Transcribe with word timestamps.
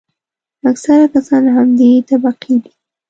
اکثره 0.69 1.05
کسان 1.13 1.41
له 1.45 1.51
همدې 1.57 1.89
طبقې 2.09 2.55
دي. 2.63 2.71